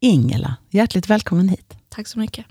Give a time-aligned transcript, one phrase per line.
[0.00, 1.74] Ingela, hjärtligt välkommen hit.
[1.88, 2.46] Tack så mycket.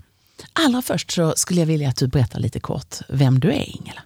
[0.52, 4.02] Allra först så skulle jag vilja att du berättar lite kort vem du är, Ingela.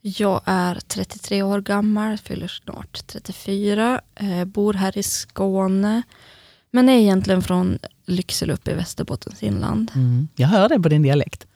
[0.00, 6.02] Jag är 33 år gammal, fyller snart 34, eh, bor här i Skåne,
[6.70, 9.90] men är egentligen från Lycksele uppe i Västerbottens inland.
[9.94, 10.28] Mm.
[10.36, 11.46] Jag hör det på din dialekt.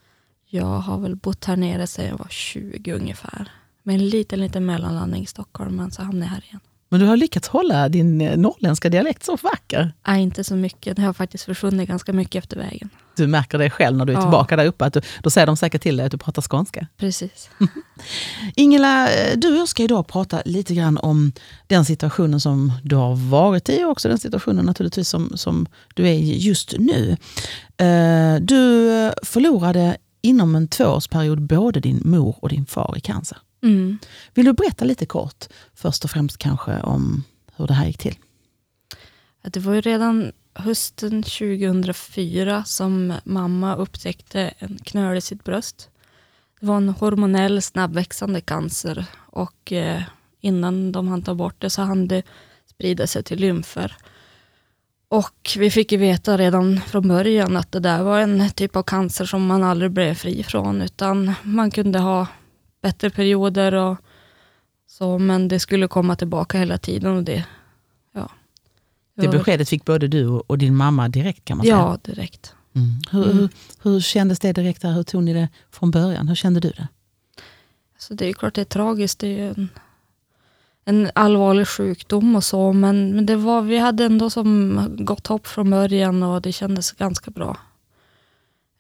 [0.48, 3.50] Jag har väl bott här nere sedan jag var 20 ungefär.
[3.82, 6.60] Med en liten, liten mellanlandning i Stockholm, men så hamnade jag här igen.
[6.92, 9.92] Men du har lyckats hålla din eh, norrländska dialekt så vacker.
[10.06, 10.96] Nej, inte så mycket.
[10.96, 12.90] Det har faktiskt försvunnit ganska mycket efter vägen.
[13.16, 14.22] Du märker det själv när du är Ja.
[14.22, 14.84] tillbaka där uppe.
[14.84, 16.86] Att du, då säger de säkert till dig att du pratar skånska.
[16.96, 17.50] Precis.
[18.56, 21.32] Ingela, eh, du och jag ska idag prata lite grann om
[21.66, 26.08] den situationen som du har varit i och också den situationen naturligtvis som, som du
[26.08, 27.16] är i just nu.
[27.76, 28.66] Eh, Du
[29.22, 33.38] förlorade inom en tvåårsperiod både din mor och din far i cancer.
[33.62, 33.98] Mm.
[34.34, 37.24] Vill du berätta lite kort, först och främst kanske om
[37.56, 38.16] hur det här gick till?
[39.42, 45.88] Det var ju redan hösten 2004 som mamma upptäckte en knöl i sitt bröst.
[46.60, 50.02] Det var en hormonell snabbväxande cancer och eh,
[50.40, 52.22] innan de hann ta bort det så hann det
[52.66, 53.96] sprida sig till lymfer.
[55.08, 58.82] Och vi fick ju veta redan från början att det där var en typ av
[58.82, 62.26] cancer som man aldrig blev fri från utan man kunde ha
[62.82, 63.96] bättre perioder och
[64.86, 67.44] så men det skulle komma tillbaka hela tiden och det,
[68.12, 68.30] ja.
[69.14, 71.76] Det beskedet fick både du och din mamma direkt kan man säga.
[71.76, 72.54] Ja, direkt.
[72.74, 72.88] Mm.
[73.10, 73.36] Hur, Mm.
[73.38, 73.48] hur,
[73.82, 74.82] hur kändes det direkt?
[74.82, 74.92] Där?
[74.92, 76.28] Hur tog ni det från början?
[76.28, 76.88] Hur kände du det?
[77.98, 79.18] Så det är klart det är tragiskt.
[79.18, 79.68] Det är en,
[80.84, 85.46] en allvarlig sjukdom och så, men, men det var, vi hade ändå som gott hopp
[85.46, 87.56] från början och det kändes ganska bra.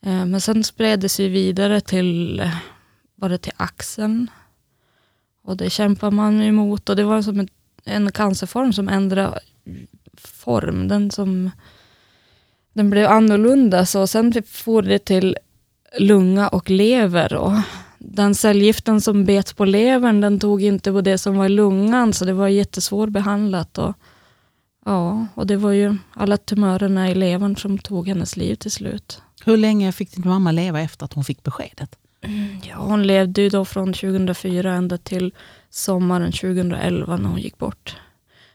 [0.02, 2.42] Eh, men sen spred det sig vidare till,
[3.22, 4.30] var det till axeln.
[5.42, 7.48] Och det kämpar man emot och det var som en,
[7.84, 9.40] en cancerform som ändrade
[10.16, 10.88] form.
[10.88, 11.50] Den, som,
[12.72, 15.36] den blev annorlunda, så sen for det till
[15.98, 17.34] lunga och lever.
[17.34, 17.52] Och
[17.98, 22.12] den cellgiften som bet på levern, den tog inte på det som var i lungan,
[22.12, 23.78] så det var jättesvårbehandlat.
[23.78, 23.94] Och,
[24.84, 29.22] ja, och det var ju alla tumörerna i levern som tog hennes liv till slut.
[29.44, 31.98] Hur länge fick din mamma leva efter att hon fick beskedet?
[32.22, 35.34] Mm, ja, hon levde ju då från 2004 ända till
[35.70, 37.96] sommaren 2011 när hon gick bort.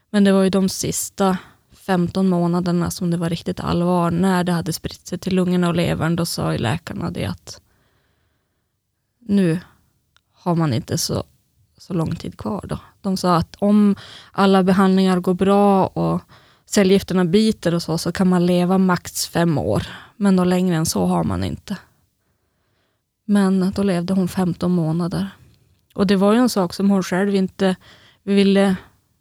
[0.09, 1.37] Men det var ju de sista
[1.73, 4.11] 15 månaderna som det var riktigt allvar.
[4.11, 7.61] När det hade spritt sig till lungorna och levern, då sa ju läkarna det att
[9.19, 9.59] nu
[10.33, 11.23] har man inte så,
[11.77, 12.65] så lång tid kvar.
[12.69, 12.79] Då.
[13.01, 13.95] De sa att om
[14.31, 16.21] alla behandlingar går bra och
[16.65, 19.87] cellgifterna biter och så, så kan man leva max fem år.
[20.15, 21.77] Men då längre än så har man inte.
[23.29, 25.29] Men då levde hon 15 månader.
[25.93, 27.75] Och det var ju en sak som hon själv inte
[28.23, 28.75] ville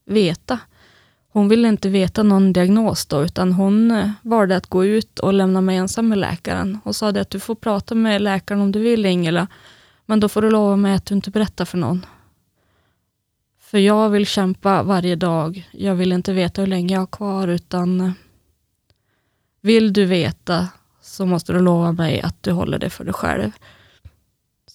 [0.05, 0.59] veta.
[1.28, 5.33] Hon ville inte veta någon diagnos då, utan hon eh, valde att gå ut och
[5.33, 6.78] lämna mig ensam med läkaren.
[6.84, 9.47] Och sa att du får prata med läkaren om du vill Ingela,
[10.06, 12.06] men då får du lova mig att du inte berättar för någon.
[13.61, 15.69] För jag vill kämpa varje dag.
[15.73, 18.11] Jag vill inte veta hur länge jag har kvar, utan eh,
[19.61, 20.69] vill du veta
[21.00, 23.50] så måste du lova mig att du håller det för dig själv.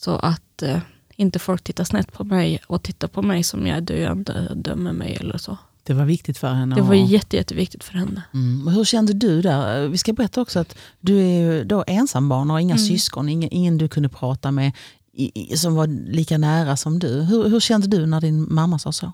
[0.03, 0.77] Så att eh,
[1.15, 4.93] inte folk tittar snett på mig och tittar på mig som jag är döende, dömer
[4.93, 5.57] mig eller så.
[5.83, 6.75] Det var viktigt för henne.
[6.75, 8.23] Det var och- jätte, jätteviktigt för henne.
[8.33, 8.67] Mm.
[8.67, 9.87] Och Hur kände du där?
[9.87, 12.85] Vi ska berätta också att du är då ensambarn och har inga Mm.
[12.87, 14.71] syskon, ingen, ingen du kunde prata med
[15.13, 17.21] i, som var lika nära som du.
[17.21, 19.11] Hur, hur kände du när din mamma sa så?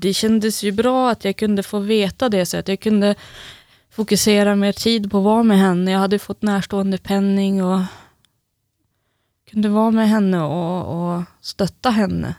[0.00, 3.14] Det kändes ju bra att jag kunde få veta det, så att jag kunde
[3.90, 5.90] fokusera mer tid på att vara med henne.
[5.90, 7.80] Jag hade fått närstående penning och
[9.50, 12.34] kunde vara med henne och, och stötta henne.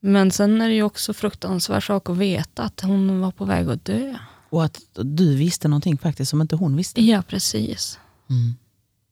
[0.00, 3.68] Men sen är det ju också fruktansvärd sak att veta att hon var på väg
[3.68, 4.14] att dö.
[4.50, 7.02] Och att du visste någonting faktiskt som inte hon visste.
[7.04, 7.98] Ja, precis.
[8.30, 8.54] Mm.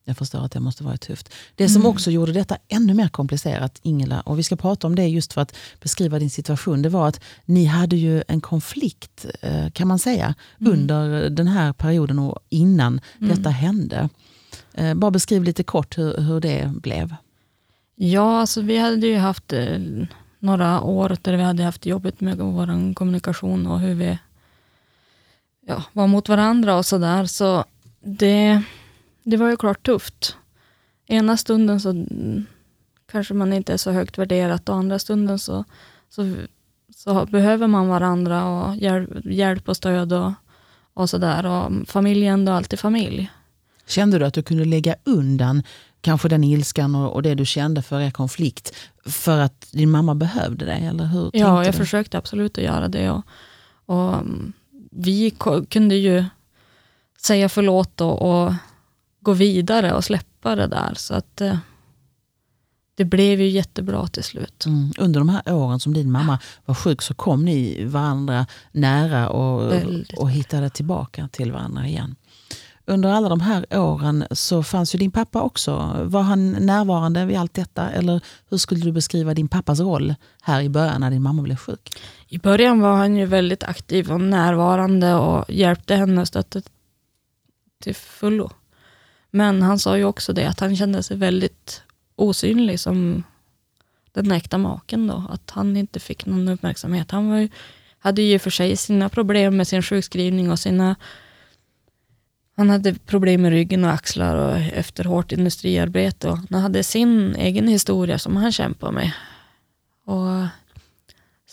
[0.04, 1.32] Jag förstår att det måste vara tufft.
[1.54, 1.90] Det som Mm.
[1.90, 5.40] också gjorde detta ännu mer komplicerat, Ingela, och vi ska prata om det just för
[5.40, 9.98] att beskriva din situation, det var att ni hade ju en konflikt, eh, kan man
[9.98, 10.72] säga, Mm.
[10.72, 13.36] under den här perioden och innan Mm.
[13.36, 14.08] detta hände.
[14.74, 17.14] Eh, Bara beskriv lite kort hur, hur det blev.
[17.94, 19.78] Ja, alltså vi hade ju haft eh,
[20.38, 24.18] några år där vi hade haft jobbet med vår kommunikation och hur vi
[25.66, 27.26] ja, var mot varandra och sådär.
[27.26, 27.64] Så
[28.00, 28.62] det,
[29.22, 30.36] det var ju klart tufft.
[31.06, 32.06] Ena stunden så
[33.12, 35.64] kanske man inte är så högt värderat och andra stunden så,
[36.08, 36.34] så,
[36.94, 40.32] så behöver man varandra och hjälp, hjälp och stöd och,
[40.94, 41.46] och sådär.
[41.46, 43.30] Och familjen är alltid familj.
[43.86, 45.62] Kände du att du kunde lägga undan
[46.00, 48.74] kanske den ilskan och, och det du kände för er konflikt
[49.06, 50.86] för att din mamma behövde dig?
[50.86, 51.78] Eller hur Ja, jag du?
[51.78, 53.10] försökte absolut att göra det.
[53.10, 53.22] Och,
[53.86, 54.52] och mm,
[54.90, 55.30] vi
[55.70, 56.24] kunde ju
[57.18, 58.54] säga förlåt och, och
[59.20, 60.94] gå vidare och släppa det där.
[60.96, 61.56] Så att eh,
[62.94, 64.66] det blev ju jättebra till slut.
[64.66, 64.92] Mm.
[64.98, 69.72] Under de här åren som din mamma var sjuk så kom ni varandra nära och,
[69.72, 70.18] Väldigt.
[70.18, 72.14] och hittade tillbaka till varandra igen.
[72.86, 75.96] Under alla de här åren så fanns ju din pappa också.
[76.04, 77.90] Var han närvarande vid allt detta?
[77.90, 81.56] Eller hur skulle du beskriva din pappas roll här i början när din mamma blev
[81.56, 82.02] sjuk?
[82.28, 86.62] I början var han ju väldigt aktiv och närvarande och hjälpte henne och stötte
[87.82, 88.50] till fullo.
[89.30, 91.82] Men han sa ju också det att han kände sig väldigt
[92.16, 93.22] osynlig som
[94.12, 95.24] den äkta maken då.
[95.30, 97.10] Att han inte fick någon uppmärksamhet.
[97.10, 97.48] Han var ju,
[97.98, 100.96] hade ju för sig sina problem med sin sjukskrivning och sina
[102.62, 106.28] han hade problem med ryggen och axlar och efter hårt industriarbete.
[106.28, 109.12] Och han hade sin egen historia som han kämpade med.
[110.06, 110.48] Och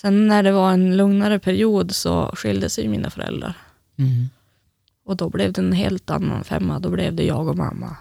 [0.02, 3.54] Sen när det var en lugnare period så skilde sig mina föräldrar.
[3.98, 4.30] Mm.
[5.06, 6.80] Och då blev det en helt annan femma.
[6.80, 7.98] Då blev det jag och mamma.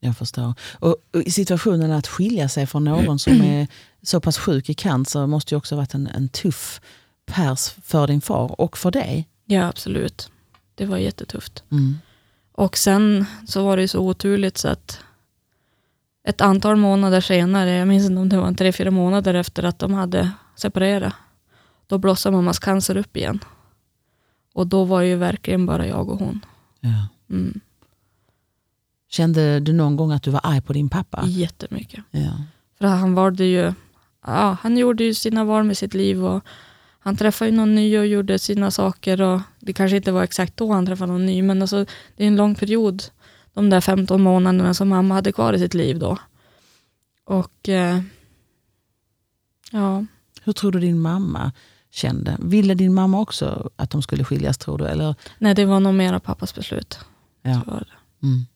[0.00, 0.54] Jag förstår.
[0.78, 0.96] Och
[1.26, 3.66] situationen att skilja sig från någon som är
[4.02, 6.80] så pass sjuk i cancer måste ju också ha varit en, en tuff
[7.26, 9.28] pers för din far och för dig.
[9.44, 10.30] Ja, absolut.
[10.74, 11.62] Det var jättetufft.
[11.70, 11.98] Mm.
[12.58, 15.00] Och sen så var det ju så oturligt så att
[16.24, 19.78] ett antal månader senare, jag minns inte om det var tre, fyra månader efter att
[19.78, 21.14] de hade separerat,
[21.86, 23.40] då blossade mammas cancer upp igen.
[24.54, 26.44] Och då var ju verkligen bara jag och hon.
[26.80, 27.08] Ja.
[27.30, 27.60] Mm.
[29.08, 31.24] Kände du någon gång att du var arg på din pappa?
[31.26, 32.04] Jättemycket.
[32.10, 32.32] Ja.
[32.78, 33.72] För han valde ju,
[34.26, 36.44] ja, han gjorde ju sina val med sitt liv och
[37.08, 40.56] han träffade ju någon ny och gjorde sina saker och det kanske inte var exakt
[40.56, 41.84] då han träffade någon ny men alltså
[42.16, 43.04] det är en lång period,
[43.54, 46.18] de där 15 månaderna som mamma hade kvar i sitt liv då.
[47.24, 48.00] Och eh,
[49.72, 50.04] ja,
[50.42, 51.52] Hur tror du din mamma
[51.90, 52.36] kände?
[52.40, 54.86] Ville din mamma också att de skulle skiljas tror du?
[54.86, 55.14] Eller?
[55.38, 56.98] nej det var nog mera pappas beslut.
[57.42, 57.62] Ja.
[57.66, 57.86] Var.
[58.22, 58.46] Mm.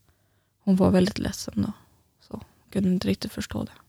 [0.64, 1.72] Hon var väldigt ledsen då.
[2.28, 3.81] Så kunde inte riktigt förstå det.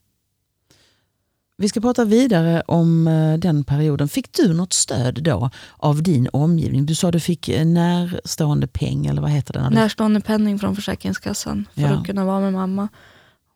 [1.57, 4.07] Vi ska prata vidare om eh, den perioden.
[4.09, 6.85] Fick du något stöd då av din omgivning?
[6.85, 9.69] Du sa du fick eh, närstående peng, eller vad heter det?
[9.69, 11.89] Närstående penning från Försäkringskassan för Ja.
[11.89, 12.87] att kunna vara med mamma.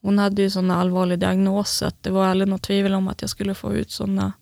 [0.02, 3.30] Hon hade ju sådana allvarliga diagnoser att det var aldrig något tvivel om att jag
[3.30, 4.34] skulle få ut sådana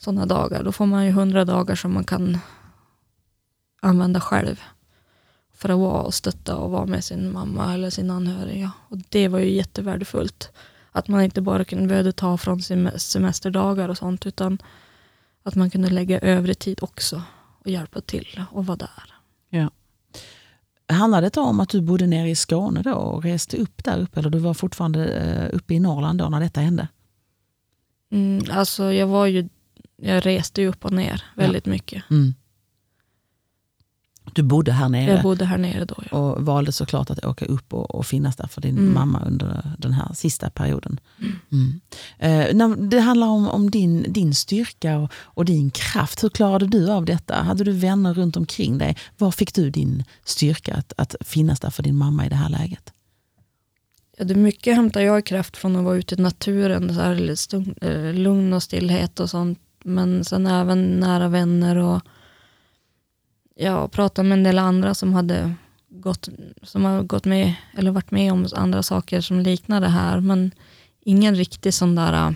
[0.00, 0.62] såna dagar.
[0.62, 2.38] Då får man ju hundra dagar som man kan
[3.82, 4.60] använda själv
[5.54, 8.70] för att vara och stötta och vara med sin mamma eller sin anhöriga.
[8.88, 10.52] Och det var ju jättevärdefullt.
[10.96, 12.62] Att man inte bara kunde behövde ta från
[12.96, 14.58] semesterdagar och sånt utan
[15.42, 17.22] att man kunde lägga övrig tid också
[17.58, 19.14] och hjälpa till och vara där.
[19.48, 19.70] Ja.
[20.88, 24.20] Handlade det om att du bodde nere i Skåne då och reste upp där uppe?
[24.20, 26.88] Eller du var fortfarande eh, uppe i Norrland då när detta hände?
[28.12, 29.48] Mm, alltså jag var ju,
[29.96, 32.10] jag reste ju upp och ner väldigt mycket.
[32.10, 32.34] Mm.
[34.34, 35.94] Du bodde här nere Jag bodde här nere då.
[36.10, 36.18] Ja.
[36.18, 38.94] och valde såklart att åka upp och, och finnas där för din Mm.
[38.94, 41.00] mamma under den här sista perioden.
[41.52, 41.80] Mm.
[42.18, 46.24] Eh, när det handlar om, om din, din styrka och, och din kraft.
[46.24, 47.34] Hur klarade du av detta?
[47.34, 48.96] Hade du vänner runt omkring dig?
[49.18, 52.48] Var fick du din styrka att, att finnas där för din mamma i det här
[52.48, 52.92] läget?
[54.18, 57.34] Ja, det mycket hämtar jag kraft från att vara ute i naturen, så här,
[57.80, 59.58] eh, lugn och stillhet och sånt.
[59.84, 62.00] Men sen även nära vänner och
[63.54, 65.54] ja, prata med en del andra som hade
[65.88, 66.28] gått,
[66.62, 70.20] som har gått med eller varit med om andra saker som liknar det här.
[70.20, 70.50] Men
[71.00, 72.34] ingen riktig sån där eh,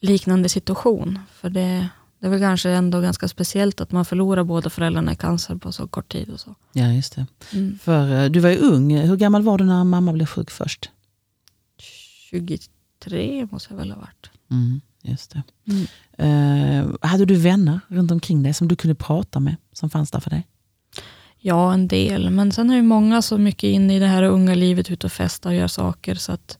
[0.00, 1.18] liknande situation.
[1.32, 5.16] För det, det är väl kanske ändå ganska speciellt att man förlorar båda föräldrarna i
[5.16, 6.30] cancer på så kort tid.
[6.30, 6.54] och så.
[6.72, 7.26] Ja, just det.
[7.52, 7.78] Mm.
[7.78, 8.96] För eh, du var ju ung.
[8.96, 10.90] Hur gammal var du när mamma blev sjuk först?
[12.30, 14.30] 23 måste jag väl ha varit.
[14.50, 14.80] Mm,
[15.10, 15.42] just det.
[15.68, 15.86] Mm.
[16.18, 20.20] Eh, hade du vänner runt omkring dig som du kunde prata med, som fanns där
[20.20, 20.46] för dig?
[21.38, 22.30] Ja, en del.
[22.30, 25.12] Men sen är ju många så mycket inne i det här unga livet, ut och
[25.12, 26.14] festa och göra saker.
[26.14, 26.58] Så att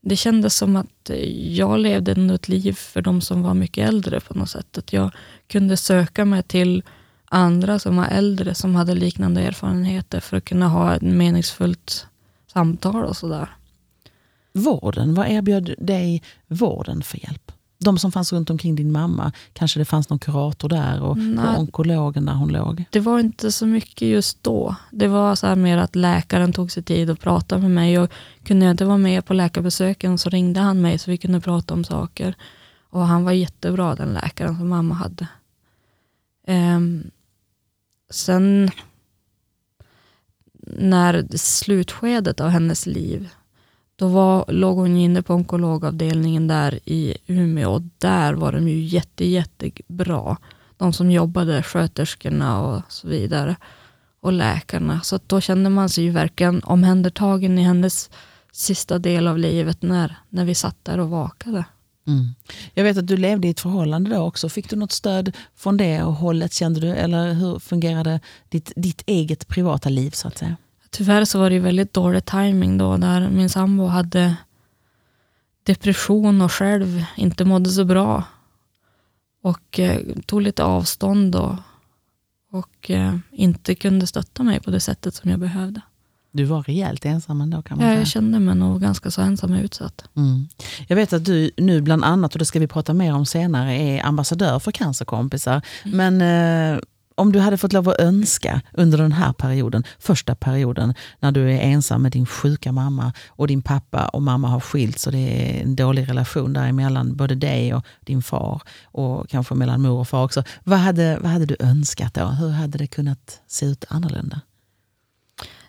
[0.00, 4.20] det kändes som att jag levde ändå ett liv för de som var mycket äldre
[4.20, 4.78] på något sätt.
[4.78, 5.10] Att jag
[5.46, 6.82] kunde söka mig till
[7.24, 12.06] andra som var äldre, som hade liknande erfarenheter för att kunna ha ett meningsfullt
[12.52, 13.48] samtal och sådär.
[14.52, 17.52] Vården, vad erbjöd dig vården för hjälp?
[17.84, 21.48] De som fanns runt omkring din mamma, kanske det fanns någon kurator där och, Nej.
[21.48, 22.84] och onkologen där hon låg?
[22.90, 24.76] Det var inte så mycket just då.
[24.90, 27.98] Det var så här mer att läkaren tog sig tid att prata med mig.
[27.98, 28.10] Och
[28.44, 31.74] kunde jag inte vara med på läkarbesöken så ringde han mig så vi kunde prata
[31.74, 32.34] om saker.
[32.90, 35.28] Och han var jättebra den läkaren som mamma hade.
[36.46, 37.10] Ehm,
[38.10, 38.70] sen
[40.62, 43.28] när slutskedet av hennes liv
[44.00, 48.80] då var, låg hon inne på onkologavdelningen där i Umeå och där var de ju
[48.80, 50.36] jätte, jättebra.
[50.76, 53.56] de som jobbade, sköterskorna och så vidare.
[54.20, 55.00] Och läkarna.
[55.00, 58.10] Så då kände man sig ju verkligen omhändertagen i hennes
[58.52, 61.64] sista del av livet när, när vi satt där och vakade.
[62.06, 62.28] Mm.
[62.74, 64.48] Jag vet att du levde i ett förhållande då också.
[64.48, 66.52] Fick du något stöd från det och hållet?
[66.52, 70.10] Kände du, eller hur fungerade ditt, ditt eget privata liv?
[70.10, 70.56] så att säga?
[70.90, 74.36] Tyvärr så var det väldigt dålig timing då där min sambo hade
[75.62, 78.24] depression och själv inte mådde så bra.
[79.42, 81.54] Och eh, tog lite avstånd och,
[82.52, 85.80] och eh, inte kunde stötta mig på det sättet som jag behövde.
[86.32, 88.00] Du var rejält ensam ändå kan man ja, säga.
[88.00, 90.04] Jag kände mig nog ganska så ensam och utsatt.
[90.16, 90.48] Mm.
[90.88, 93.74] Jag vet att du nu bland annat, och det ska vi prata mer om senare,
[93.74, 95.62] är ambassadör för cancerkompisar.
[95.84, 96.18] Mm.
[96.18, 96.80] Men eh,
[97.20, 101.52] om du hade fått lov att önska under den här perioden, första perioden, när du
[101.52, 105.18] är ensam med din sjuka mamma och din pappa och mamma har skilts och det
[105.18, 110.08] är en dålig relation däremellan, både dig och din far och kanske mellan mor och
[110.08, 110.42] far också.
[110.64, 112.24] Vad hade, vad hade du önskat då?
[112.26, 114.40] Hur hade det kunnat se ut annorlunda?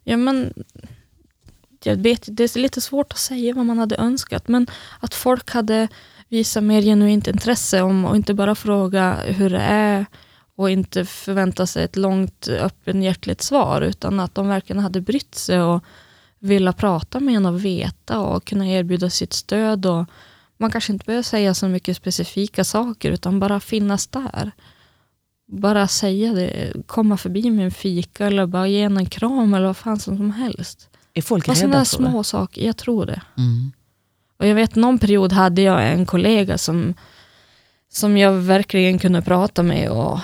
[0.03, 0.53] Ja, men,
[1.83, 4.67] jag vet, det är lite svårt att säga vad man hade önskat, men
[4.99, 5.87] att folk hade
[6.27, 10.05] visat mer genuint intresse om och inte bara fråga hur det är
[10.61, 15.61] och inte förvänta sig ett långt öppenhjärtligt svar, utan att de verkligen hade brytt sig
[15.61, 15.83] och
[16.39, 19.85] vilja prata med en och veta och kunna erbjuda sitt stöd.
[19.85, 20.05] Och
[20.57, 24.51] man kanske inte behöver säga så mycket specifika saker, utan bara finnas där
[25.51, 29.67] bara säga det, komma förbi med en fika eller bara ge en, en kram eller
[29.67, 30.89] vad fan som helst.
[31.13, 32.23] Är folk Bara rädda för små det?
[32.23, 33.21] saker, jag tror det.
[33.37, 33.71] Mm.
[34.39, 36.93] Och jag vet någon period hade jag en kollega som,
[37.89, 40.19] som jag verkligen kunde prata med och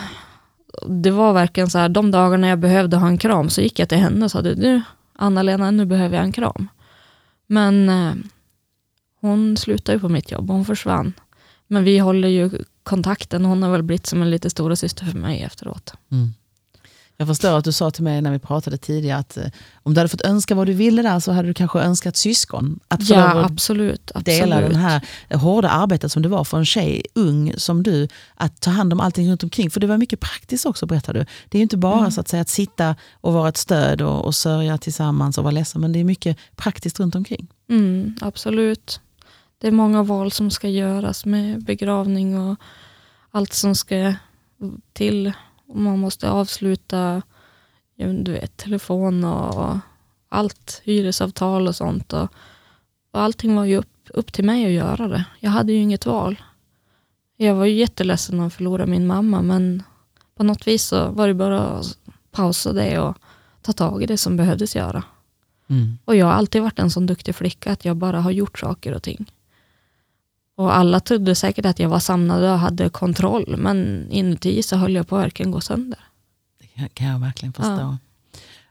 [0.85, 3.89] det var verkligen så här, de dagarna jag behövde ha en kram så gick jag
[3.89, 4.81] till henne och sa du,
[5.15, 6.67] Anna-Lena, nu behöver jag en kram.
[7.47, 8.13] Men eh,
[9.21, 11.13] hon slutade ju på mitt jobb, hon försvann.
[11.67, 12.51] Men vi håller ju
[12.83, 15.93] kontakten, hon har väl blivit som en lite stora syster för mig efteråt.
[16.11, 16.33] Mm.
[17.19, 19.43] Jag förstår att du sa till mig när vi pratade tidigare att eh,
[19.83, 22.79] om du hade fått önska vad du ville där så hade du kanske önskat syskon.
[22.87, 24.11] Att få Ja, absolut.
[24.15, 24.25] absolut.
[24.25, 25.01] dela den här
[25.33, 28.99] hårda arbetet som det var för en tjej, ung som du, att ta hand om
[28.99, 29.69] allting runt omkring.
[29.71, 31.19] För det var mycket praktiskt också berättar du.
[31.49, 32.11] Det är ju inte bara Mm.
[32.11, 35.51] så att säga att sitta och vara ett stöd och, och sörja tillsammans och vara
[35.51, 37.47] ledsen, men det är mycket praktiskt runt omkring.
[37.69, 38.99] Mm, absolut.
[39.61, 42.57] Det är många val som ska göras med begravning och
[43.31, 44.13] allt som ska
[44.93, 45.33] till.
[45.67, 47.21] Och man måste avsluta
[47.97, 49.77] du vet, telefon och
[50.29, 52.13] allt, hyresavtal och sånt.
[52.13, 52.31] Och,
[53.11, 55.25] och allting var ju upp, upp till mig att göra det.
[55.39, 56.41] Jag hade ju inget val.
[57.37, 59.83] Jag var ju jätteledsen att förlora min mamma, men
[60.35, 61.97] på något vis så var det bara att
[62.31, 63.17] pausa det och
[63.61, 65.03] ta tag i det som behövdes göra.
[65.69, 65.97] Mm.
[66.05, 68.93] Och jag har alltid varit en sån duktig flicka att jag bara har gjort saker
[68.93, 69.31] och ting.
[70.57, 74.95] Och alla trodde säkert att jag var samlad och hade kontroll, men inuti så höll
[74.95, 75.99] jag på att verkligen gå sönder.
[76.59, 77.97] Det kan jag verkligen förstå.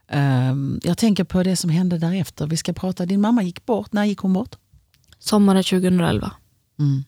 [0.07, 2.47] Ehm, jag tänker på det som hände därefter.
[2.47, 3.93] Vi ska prata, din mamma gick bort.
[3.93, 4.55] När gick hon bort?
[5.19, 6.31] Sommaren 2011.
[6.79, 7.03] Mm.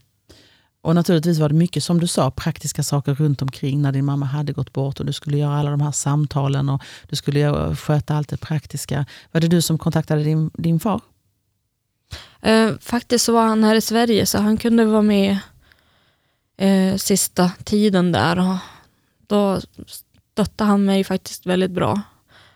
[0.81, 4.25] Och naturligtvis var det mycket, som du sa, praktiska saker runt omkring när din mamma
[4.25, 8.15] hade gått bort och du skulle göra alla de här samtalen och du skulle sköta
[8.15, 9.05] allt det praktiska.
[9.31, 11.01] Var det du som kontaktade din, din far?
[12.41, 15.37] Eh, faktiskt så var han här i Sverige, så han kunde vara med
[16.57, 18.39] eh, sista tiden där.
[18.39, 18.55] Och
[19.27, 22.01] då stöttade han mig faktiskt väldigt bra.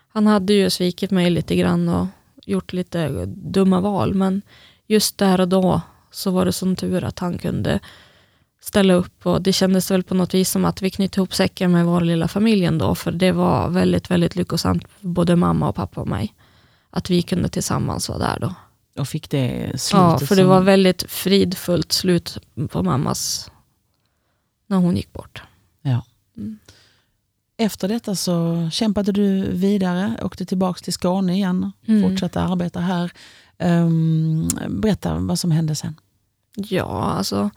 [0.08, 2.08] Han hade ju svikit mig lite grann och
[2.46, 4.42] gjort lite dumma val, men
[4.88, 5.82] just där och då
[6.12, 7.80] så var det som tur att han kunde
[8.62, 11.72] ställa upp och det kändes väl på något vis som att vi knöt ihop säcken
[11.72, 15.76] med vår lilla familj ändå, för det var väldigt, väldigt lyckosamt för både mamma och
[15.76, 16.34] pappa och mig.
[16.90, 18.54] Att vi kunde tillsammans vara där då.
[19.00, 20.22] Och fick det slutet?
[20.22, 22.38] Ja, för det var väldigt fridfullt slut
[22.70, 23.52] på mammas,
[24.68, 25.42] när hon gick bort.
[25.82, 26.06] Ja.
[26.38, 26.60] Mm.
[27.58, 32.10] Efter detta så kämpade du vidare, åkte tillbaka till Skåne igen, Mm.
[32.10, 33.12] fortsatte arbeta här.
[33.58, 35.96] Ehm, berätta vad som hände sen.
[36.56, 37.50] Ja, alltså.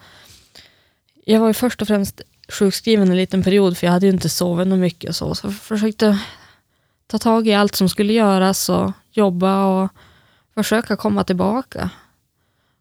[1.25, 4.29] Jag var ju först och främst sjukskriven en liten period, för jag hade ju inte
[4.29, 5.09] sovit något mycket.
[5.11, 6.19] och Så, så jag försökte
[7.07, 9.91] ta tag i allt som skulle göras och jobba och
[10.57, 11.91] försöka komma tillbaka.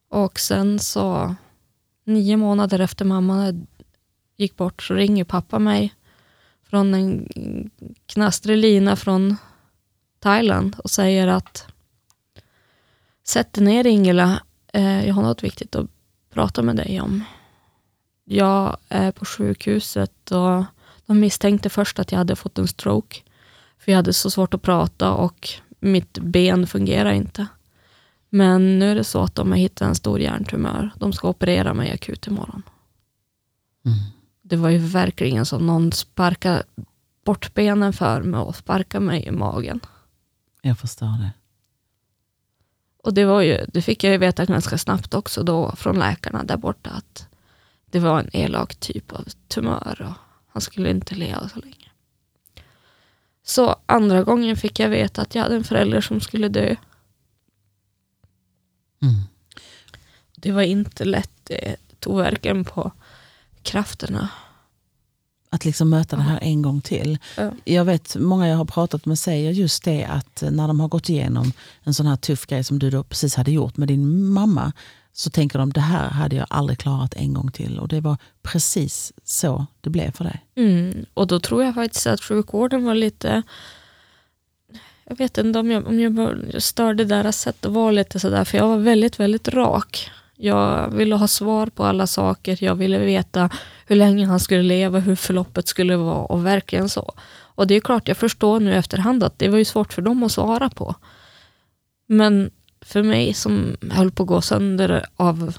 [0.09, 1.35] Och sen så,
[2.03, 3.53] nio månader efter mamma
[4.37, 5.93] gick bort, så ringer pappa mig
[6.63, 7.29] från en
[8.05, 9.37] knastrig lina från
[10.19, 11.67] Thailand och säger att
[13.27, 14.41] Sätt dig ner Ingela,
[14.73, 15.87] eh, jag har något viktigt att
[16.33, 17.23] prata med dig om.
[18.23, 20.63] Jag är på sjukhuset och
[21.05, 23.21] de misstänkte först att jag hade fått en stroke.
[23.77, 27.47] För jag hade så svårt att prata och mitt ben fungerar inte.
[28.35, 30.91] Men nu är det så att de har hittat en stor hjärntumör.
[30.97, 32.63] De ska operera mig akut imorgon.
[33.85, 33.97] Mm.
[34.41, 36.63] Det var ju verkligen som någon sparkade
[37.25, 39.79] bort benen för mig och sparkade mig i magen.
[40.61, 41.31] Jag förstår det.
[43.03, 46.43] Och det, var ju, det fick jag ju veta ganska snabbt också då från läkarna
[46.43, 47.27] där borta att
[47.85, 50.13] det var en elak typ av tumör och
[50.47, 51.89] han skulle inte leva så länge.
[53.43, 56.75] Så andra gången fick jag veta att jag hade en förälder som skulle dö.
[59.01, 59.15] Mm.
[60.35, 61.31] Det var inte lätt.
[61.43, 62.91] Det tog verkligen på
[63.61, 64.29] krafterna.
[65.49, 67.17] Att liksom möta det här en gång till.
[67.37, 67.51] Ja.
[67.63, 71.09] Jag vet många jag har pratat med säger just det att när de har gått
[71.09, 71.51] igenom
[71.83, 74.73] en sån här tuff grej som du då precis hade gjort med din mamma
[75.13, 77.79] så tänker de det här hade jag aldrig klarat en gång till.
[77.79, 80.45] Och det var precis så det blev för dig.
[80.55, 81.05] Mm.
[81.13, 83.43] Och då tror jag faktiskt att sjukvården var lite
[85.09, 88.57] jag vet inte om jag, om jag störde deras sätt att vara lite sådär, för
[88.57, 90.11] jag var väldigt, väldigt rak.
[90.37, 93.49] Jag ville ha svar på alla saker, jag ville veta
[93.87, 97.13] hur länge han skulle leva, hur förloppet skulle vara och verkligen så.
[97.55, 100.23] Och det är klart, jag förstår nu efterhand att det var ju svårt för dem
[100.23, 100.95] att svara på.
[102.07, 105.53] Men för mig som höll på att gå sönder av,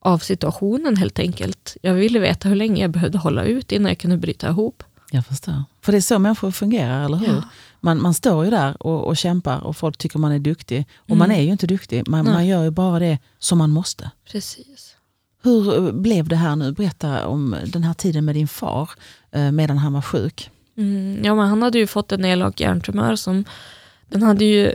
[0.00, 1.76] av situationen helt enkelt.
[1.82, 4.82] Jag ville veta hur länge jag behövde hålla ut innan jag kunde bryta ihop.
[5.14, 5.64] Jag förstår.
[5.82, 7.26] För det är så människor fungerar, eller hur?
[7.34, 7.42] Ja.
[7.80, 10.86] Man, man står ju där och, och kämpar och folk tycker man är duktig.
[10.96, 11.18] Och Mm.
[11.18, 14.10] man är ju inte duktig, man, man gör ju bara det som man måste.
[14.32, 14.96] Precis.
[15.42, 16.72] Hur eh, blev det här nu?
[16.72, 18.90] Berätta om den här tiden med din far
[19.30, 20.50] eh, medan han var sjuk.
[20.76, 23.44] Mm, ja, men han hade ju fått en elak hjärntumör som
[24.08, 24.74] den hade ju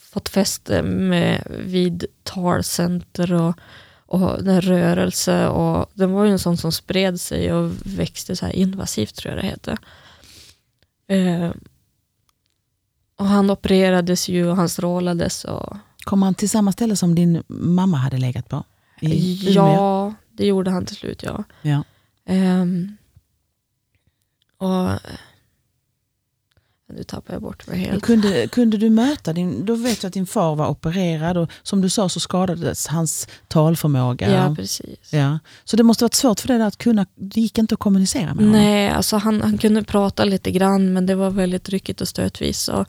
[0.00, 3.54] fått fäste med vid talcenter och,
[4.14, 8.46] och den rörelse och den var ju en sån som spred sig och växte så
[8.46, 9.78] här invasivt tror jag det heter.
[11.06, 11.50] Eh,
[13.16, 17.42] och han opererades ju och han strålades och Kom han till samma ställe som din
[17.48, 18.64] mamma hade legat på?
[19.00, 21.44] I ja, det gjorde han till slut ja.
[21.62, 21.84] ja.
[22.26, 22.96] Ehm,
[24.58, 24.90] och
[26.92, 28.04] nu tappar jag bort mig helt.
[28.04, 31.80] Kunde, kunde du möta din, då vet du att din far var opererad och som
[31.80, 34.30] du sa så skadades hans talförmåga.
[34.30, 35.12] Ja, precis.
[35.12, 35.38] Ja.
[35.64, 38.36] Så det måste varit svårt för dig att kunna, det gick inte att kommunicera med
[38.36, 38.52] honom.
[38.52, 42.68] Nej, alltså han, han kunde prata lite grann men det var väldigt ryckigt och stötvis.
[42.68, 42.88] Och,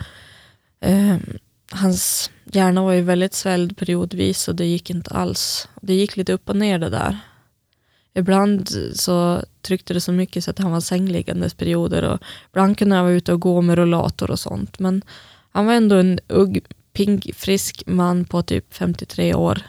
[0.82, 1.38] ehm,
[1.72, 5.68] hans hjärna var ju väldigt svälld periodvis och det gick inte alls.
[5.82, 7.20] Det gick lite upp och ner det där.
[8.18, 12.96] Ibland så tryckte det så mycket så att han var sängliggandes perioder och ibland kunde
[12.96, 14.80] han vara ute och gå med rollator och sånt.
[14.80, 15.02] Men
[15.52, 16.62] han var ändå en ung,
[16.94, 19.62] pigg, frisk man på typ 53 år.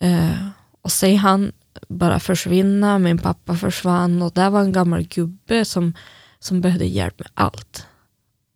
[0.00, 0.48] Eh,
[0.80, 1.52] och säg han
[1.88, 5.94] bara försvinna, min pappa försvann och där var en gammal gubbe som,
[6.38, 7.86] som behövde hjälp med allt.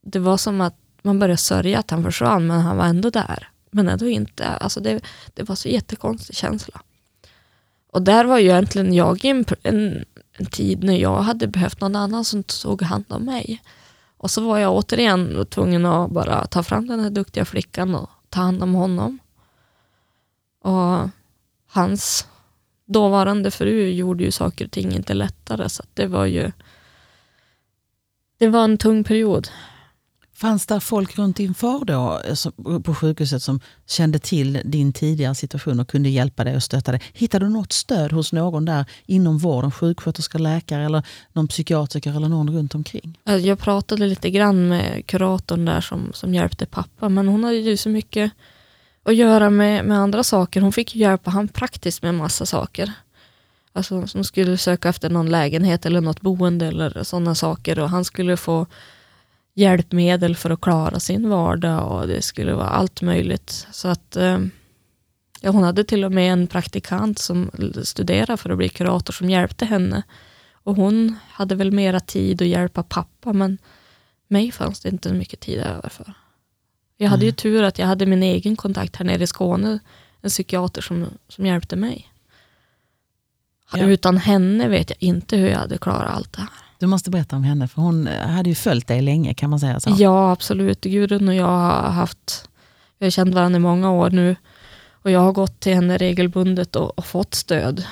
[0.02, 3.48] Det var som att man började sörja att han försvann men han var ändå där.
[3.70, 4.46] Men ändå inte.
[4.46, 5.00] Alltså det,
[5.34, 6.80] det var så jättekonstig känsla.
[7.98, 11.80] Och där var ju egentligen jag i en, en, en tid när jag hade behövt
[11.80, 13.62] någon annan som tog hand om mig.
[14.16, 18.10] Och så var jag återigen tvungen att bara ta fram den här duktiga flickan och
[18.28, 19.18] ta hand om honom.
[20.62, 21.08] Och
[21.66, 22.26] hans
[22.86, 26.52] dåvarande fru gjorde ju saker och ting inte lättare så att det var ju
[28.38, 29.48] det var en tung period.
[30.38, 32.52] Fanns det folk runt din far då alltså,
[32.84, 37.02] på sjukhuset som kände till din tidigare situation och kunde hjälpa dig och stötta dig?
[37.12, 42.28] Hittade du något stöd hos någon där inom vården, sjuksköterska, läkare eller någon psykiatriker eller
[42.28, 43.18] någon runt omkring?
[43.24, 47.56] Alltså, jag pratade lite grann med kuratorn där som, som hjälpte pappa, men hon hade
[47.56, 48.32] ju så mycket
[49.02, 50.60] att göra med, med andra saker.
[50.60, 52.92] Hon fick hjälpa han praktiskt med massa saker.
[53.72, 58.04] Alltså som skulle söka efter någon lägenhet eller något boende eller sådana saker och han
[58.04, 58.66] skulle få
[59.58, 63.66] hjälpmedel för att klara sin vardag och det skulle vara allt möjligt.
[63.72, 64.38] Så att eh,
[65.40, 67.50] ja, hon hade till och med en praktikant som
[67.84, 70.02] studerade för att bli kurator som hjälpte henne.
[70.52, 73.58] Och hon hade väl mera tid att hjälpa pappa men
[74.28, 76.12] mig fanns det inte mycket tid över för.
[76.96, 79.78] Jag hade ju tur att jag hade min egen kontakt här nere i Skåne,
[80.20, 82.12] en psykiater som, som hjälpte mig.
[83.72, 83.86] Ja.
[83.86, 86.67] Utan henne vet jag inte hur jag hade klarat allt det här.
[86.78, 89.60] Du måste berätta om henne, för hon eh, hade ju följt dig länge kan man
[89.60, 89.94] säga så.
[89.98, 90.80] Ja, absolut.
[90.80, 92.48] Gudrun och jag har haft,
[92.98, 94.36] vi har känt varandra i många år nu.
[94.92, 97.84] Och jag har gått till henne regelbundet och, och fått stöd.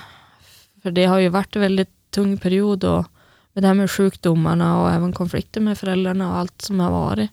[0.83, 3.07] För det har ju varit en väldigt tung period och
[3.53, 7.31] med det här med sjukdomarna och även konflikter med föräldrarna och allt som har varit.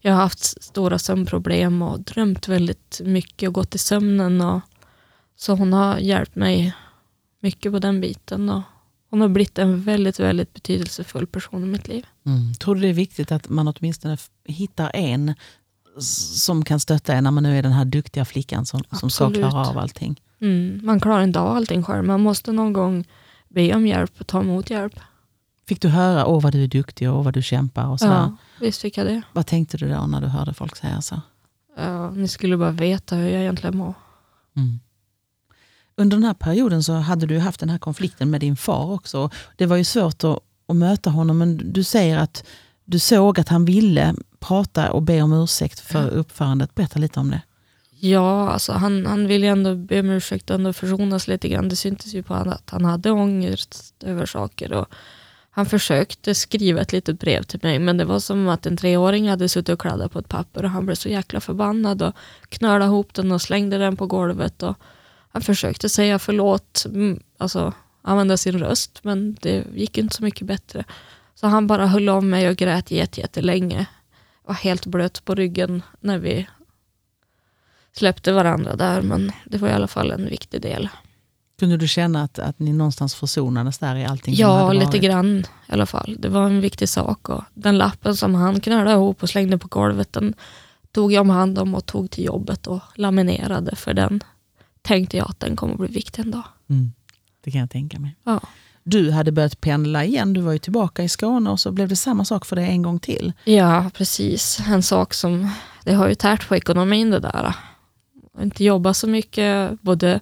[0.00, 4.40] Jag har haft stora sömnproblem och drömt väldigt mycket och gått i sömnen.
[4.40, 4.60] Och,
[5.36, 6.74] så hon har hjälpt mig
[7.40, 8.50] mycket på den biten.
[8.50, 8.62] Och
[9.16, 12.06] hon har blivit en väldigt, väldigt betydelsefull person i mitt liv.
[12.26, 12.54] Mm.
[12.54, 15.34] Tror du det är viktigt att man åtminstone hittar en
[16.00, 19.24] som kan stötta en när man nu är den här duktiga flickan som, som ska
[19.24, 19.50] Absolut.
[19.50, 20.20] klara av allting?
[20.40, 22.04] Mm, man klarar inte av allting själv.
[22.04, 23.04] Man måste någon gång
[23.48, 25.00] be om hjälp och ta emot hjälp.
[25.68, 27.86] Fick du höra åh vad du är duktig och vad du kämpar?
[27.86, 28.14] Och sådär?
[28.14, 29.22] Ja, visst fick jag det.
[29.32, 31.20] Vad tänkte du då när du hörde folk säga så?
[31.76, 33.94] Ja, ni skulle bara veta hur jag egentligen mår.
[34.56, 34.80] Mm.
[35.96, 39.30] Under den här perioden så hade du haft den här konflikten med din far också.
[39.56, 42.44] Det var ju svårt att, att möta honom men du säger att
[42.84, 46.74] du såg att han ville prata och be om ursäkt för uppförandet.
[46.74, 47.42] Berätta lite om det.
[48.00, 51.68] Ja, alltså han, han ville ändå be om ursäkt och ändå försonas lite grann.
[51.68, 54.72] Det syntes ju på honom att han hade ångest över saker.
[54.72, 54.86] Och
[55.50, 59.28] han försökte skriva ett litet brev till mig men det var som att en treåring
[59.28, 62.14] hade suttit och kladdat på ett papper och han blev så jäkla förbannad och
[62.48, 64.62] knölade ihop den och slängde den på golvet.
[64.62, 64.76] Och
[65.28, 70.46] han försökte säga förlåt, mm, alltså använda sin röst men det gick inte så mycket
[70.46, 70.84] bättre.
[71.34, 73.86] Så han bara höll om mig och grät jättelänge.
[74.44, 76.46] Var helt blöt på ryggen när vi
[77.92, 80.88] släppte varandra där men det var i alla fall en viktig del.
[81.58, 85.72] Kunde du känna att, att ni någonstans försonades där i allting Ja, lite grann i
[85.72, 86.16] alla fall.
[86.18, 87.28] Det var en viktig sak.
[87.28, 90.34] Och den lappen som han knölade ihop och slängde på golvet, den
[90.92, 93.76] tog jag om hand om och tog till jobbet och laminerade.
[93.76, 94.20] För den
[94.86, 96.44] tänkte jag att den kommer bli viktig en dag.
[96.70, 96.92] Mm,
[97.44, 98.16] det kan jag tänka mig.
[98.24, 98.40] Ja.
[98.84, 101.96] Du hade börjat pendla igen, du var ju tillbaka i Skåne och så blev det
[101.96, 103.32] samma sak för dig en gång till.
[103.44, 104.60] Ja, precis.
[104.68, 105.50] En sak som,
[105.84, 107.54] det har ju tärt på ekonomin det där.
[108.40, 110.20] Inte jobba så mycket, både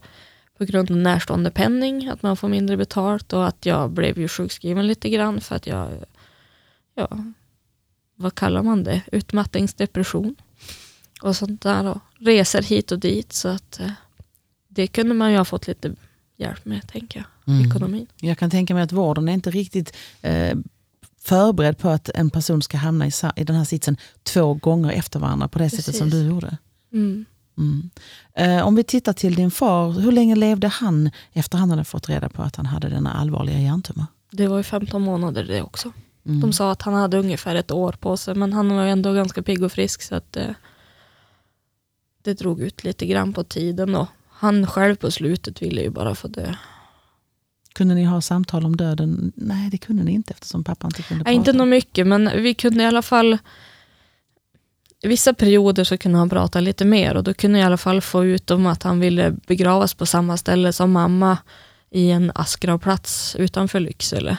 [0.58, 4.28] på grund av närstående penning, att man får mindre betalt och att jag blev ju
[4.28, 5.90] sjukskriven lite grann för att jag,
[6.94, 7.08] ja,
[8.16, 10.36] vad kallar man det, utmattningsdepression
[11.22, 13.90] och sånt där och reser hit och dit så att eh,
[14.74, 15.94] det kunde man ju ha fått lite
[16.36, 17.70] hjälp med, tänker jag, mm.
[17.70, 18.06] ekonomin.
[18.20, 20.58] Jag kan tänka mig att vården är inte riktigt eh,
[21.20, 25.20] förberedd på att en person ska hamna i, i den här sitsen två gånger efter
[25.20, 25.84] varandra på det Precis.
[25.84, 26.56] sättet som du gjorde.
[26.92, 27.24] Mm.
[27.58, 27.90] Mm.
[28.34, 32.08] Eh, om vi tittar till din far, hur länge levde han efter han hade fått
[32.08, 34.06] reda på att han hade denna allvarliga hjärntumör?
[34.30, 35.92] Det var ju 15 månader det också.
[36.26, 36.40] Mm.
[36.40, 39.42] De sa att han hade ungefär ett år på sig men han var ändå ganska
[39.42, 40.54] pigg och frisk så att det,
[42.22, 44.08] det drog ut lite grann på tiden och
[44.44, 46.54] han själv på slutet ville ju bara få dö.
[47.74, 49.32] Kunde ni ha samtal om döden?
[49.36, 51.30] Nej, det kunde ni inte eftersom pappa inte kunde prata.
[51.30, 53.38] Nej, inte något mycket, men vi kunde i alla fall
[55.02, 57.76] i vissa perioder så kunde han prata lite mer och då kunde jag i alla
[57.76, 61.38] fall få ut om att han ville begravas på samma ställe som mamma
[61.90, 64.36] i en askgravplats utanför Lycksele.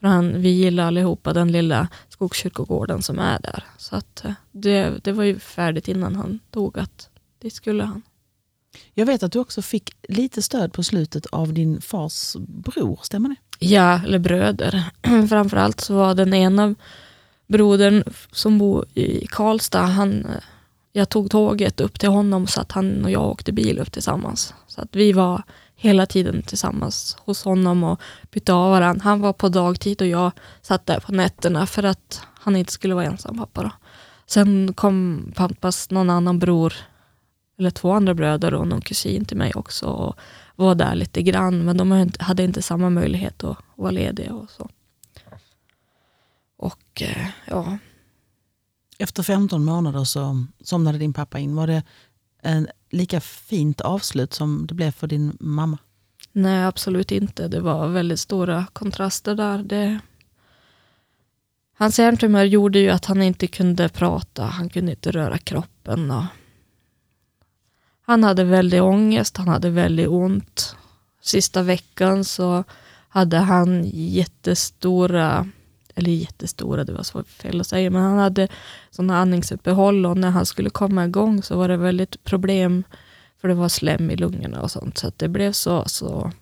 [0.00, 3.64] För han, vi gillar allihopa den lilla skogskyrkogården som är där.
[3.78, 8.02] Så att eh, det, det var ju färdigt innan han dog att det skulle han.
[8.94, 13.28] Jag vet att du också fick lite stöd på slutet av din fars bror, stämmer
[13.28, 13.66] det?
[13.66, 14.84] Ja, eller bröder.
[15.28, 16.74] Framförallt så var den ena
[17.46, 20.42] brodern som bor i Karlstad, han, eh,
[20.92, 24.54] jag tog tåget upp till honom så att han och jag åkte bil upp tillsammans.
[24.66, 25.42] Så att vi var
[25.76, 29.04] hela tiden tillsammans hos honom och bytte av varandra.
[29.04, 30.32] Han var på dagtid och jag
[30.62, 33.62] satt där på nätterna för att han inte skulle vara ensam pappa.
[33.62, 33.70] Då.
[34.26, 36.74] Sen kom pappas någon annan bror,
[37.62, 40.16] eller två andra bröder och någon kusin till mig också och
[40.56, 41.64] var där lite grann.
[41.64, 44.68] Men de hade inte samma möjlighet att vara lediga och så.
[46.56, 47.78] Och eh, ja.
[48.98, 51.54] Efter 15 månader så somnade din pappa in.
[51.54, 51.82] Var det
[52.42, 55.78] en lika fint avslut som det blev för din mamma?
[56.32, 57.48] Nej, absolut inte.
[57.48, 59.58] Det var väldigt stora kontraster där.
[59.58, 59.98] Det...
[61.74, 66.10] Hans hjärntumör gjorde ju att han inte kunde prata, han kunde inte röra kroppen.
[66.10, 66.24] Och...
[68.02, 70.76] Han hade väldigt ångest, han hade väldigt ont.
[71.22, 72.64] Sista veckan så
[73.08, 75.48] hade han jättestora
[75.94, 78.48] eller jättestora, det var så fel att säga, men han hade
[78.90, 82.84] sådana andningsuppehåll och när han skulle komma igång så var det väldigt problem
[83.40, 84.98] för det var slem i lungorna och sånt.
[84.98, 86.32] Så det blev så, så,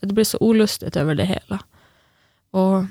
[0.00, 1.58] det blev så olustigt över det hela.
[2.50, 2.84] Och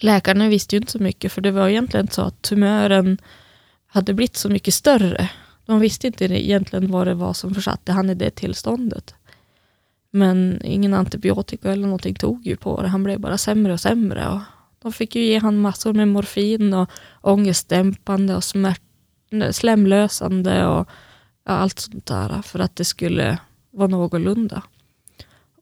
[0.00, 3.18] läkarna visste ju inte så mycket för det var egentligen så att tumören
[3.86, 5.30] hade blivit så mycket större.
[5.68, 9.14] De visste inte egentligen vad det var som försatte han i det tillståndet.
[10.10, 12.88] Men ingen antibiotika eller någonting tog ju på det.
[12.88, 14.28] Han blev bara sämre och sämre.
[14.28, 14.40] Och
[14.82, 18.82] de fick ju ge han massor med morfin och ångestdämpande och smärt,
[19.50, 20.88] slemlösande och
[21.44, 23.38] ja, allt sånt där för att det skulle
[23.70, 24.62] vara någorlunda.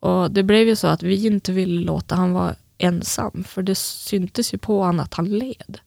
[0.00, 3.74] Och det blev ju så att vi inte ville låta han vara ensam för det
[3.74, 5.78] syntes ju på honom att han led.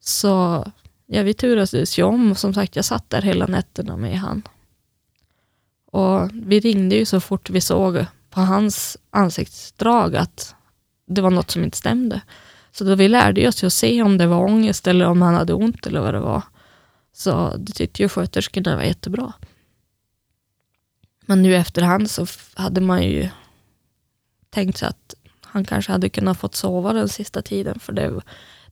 [0.00, 0.64] Så
[1.12, 4.42] ja, vi turades ju om och som sagt jag satt där hela nätterna med han.
[5.86, 10.54] Och vi ringde ju så fort vi såg på hans ansiktsdrag att
[11.06, 12.20] det var något som inte stämde.
[12.72, 15.54] Så då vi lärde oss att se om det var ångest eller om han hade
[15.54, 16.42] ont eller vad det var.
[17.12, 19.32] Så det tyckte ju sköterskorna var jättebra.
[21.26, 23.28] Men nu efterhand så hade man ju
[24.50, 28.20] tänkt sig att han kanske hade kunnat fått sova den sista tiden, för det,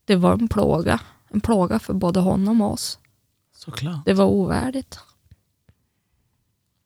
[0.05, 1.01] det var en plåga.
[1.29, 2.99] En plåga för både honom och oss.
[3.57, 4.05] Såklart.
[4.05, 4.99] Det var ovärdigt.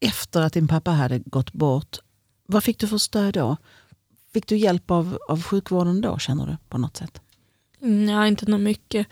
[0.00, 1.98] Efter att din pappa hade gått bort,
[2.46, 3.56] vad fick du för stöd då?
[4.32, 7.20] Fick du hjälp av, av sjukvården då, känner du, på något sätt?
[7.78, 9.06] Nej, inte något mycket.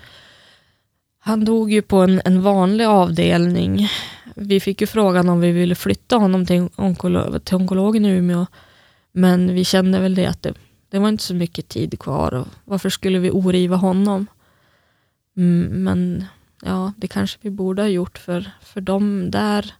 [1.19, 3.89] Han dog ju på en, en vanlig avdelning.
[4.35, 8.47] Vi fick ju frågan om vi ville flytta honom till, onkolo till onkologen i Umeå.
[9.13, 10.55] Men vi kände väl det att det,
[10.89, 12.35] det var inte så mycket tid kvar.
[12.35, 14.27] Och varför skulle vi oriva honom?
[15.37, 16.25] Mm, men
[16.63, 19.75] ja, det kanske vi borde ha gjort för, för de där,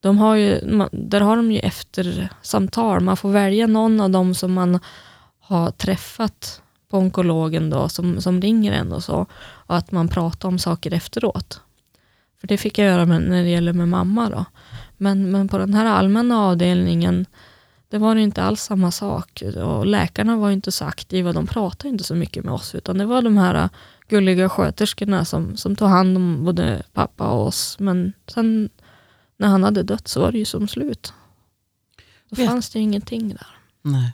[0.00, 0.60] de har ju,
[0.92, 3.00] där har de ju eftersamtal.
[3.00, 4.80] Man får välja någon av dem som man
[5.40, 9.26] har träffat på onkologen då, som, som ringer en och så.
[9.42, 11.60] Och att man pratar om saker efteråt.
[12.40, 14.30] För det fick jag göra med, när det gäller med mamma.
[14.30, 14.44] Då.
[14.96, 17.26] Men, men på den här allmänna avdelningen,
[17.88, 19.42] det var inte alls samma sak.
[19.56, 22.74] Och läkarna var inte så aktiva, de pratade inte så mycket med oss.
[22.74, 23.68] Utan det var de här
[24.08, 27.78] gulliga sköterskorna som, som tog hand om både pappa och oss.
[27.78, 28.70] Men sen
[29.36, 31.12] när han hade dött så var det ju som slut.
[32.30, 33.46] Då Vet- fanns det ju ingenting där.
[33.82, 34.12] Nej.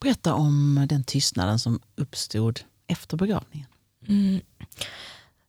[0.00, 3.66] Berätta om den tystnaden som uppstod efter begravningen.
[4.08, 4.40] Mm.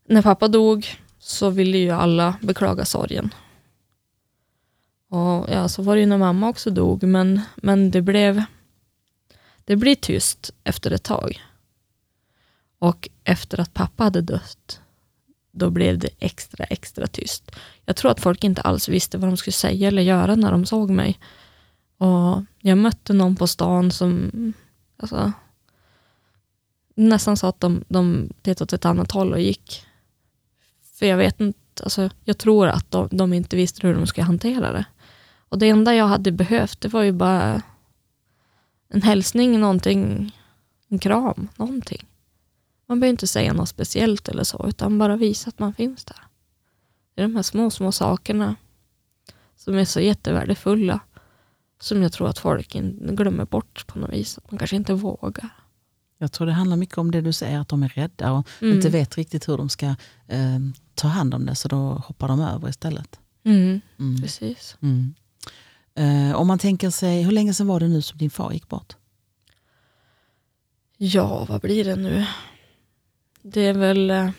[0.09, 0.87] När pappa dog
[1.19, 3.33] så ville ju alla beklaga sorgen.
[5.09, 8.43] Och ja, så var det ju när mamma också dog, men, men det blev
[9.65, 11.41] det blev tyst efter ett tag.
[12.79, 14.81] Och efter att pappa hade dött,
[15.51, 17.51] då blev det extra, extra tyst.
[17.85, 20.65] Jag tror att folk inte alls visste vad de skulle säga eller göra när de
[20.65, 21.19] såg mig.
[21.97, 24.31] Och jag mötte någon på stan som,
[24.97, 25.31] alltså,
[26.95, 29.85] nästan sa att de, de tittade åt ett annat håll och gick.
[30.93, 34.25] För jag vet inte, alltså, jag tror att de, de inte visste hur de skulle
[34.25, 34.85] hantera det.
[35.49, 37.61] Och det enda jag hade behövt, det var ju bara
[38.89, 40.31] en hälsning, någonting,
[40.87, 42.05] en kram, någonting.
[42.87, 46.17] Man behöver inte säga något speciellt eller så, utan bara visa att man finns där.
[47.15, 48.55] Det är de här små, små sakerna
[49.55, 50.99] som är så jättevärdefulla,
[51.79, 54.37] som jag tror att folk glömmer bort på något vis.
[54.37, 55.49] Att man kanske inte vågar.
[56.17, 58.75] Jag tror det handlar mycket om det du säger, att de är rädda och Mm.
[58.75, 59.85] inte vet riktigt hur de ska
[60.27, 60.59] eh,
[60.95, 63.19] ta hand om det, så då hoppar de över istället.
[63.43, 64.21] Mm, Mm.
[64.21, 64.77] precis.
[64.81, 65.13] Mm.
[65.95, 68.69] Eh, om man tänker sig, hur länge sedan var det nu som din far gick
[68.69, 68.95] bort?
[70.97, 72.25] Ja, vad blir det nu?
[73.53, 74.29] Det är väl eh,